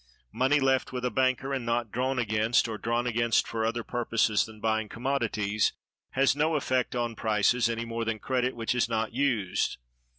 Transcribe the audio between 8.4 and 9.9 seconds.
which is not used.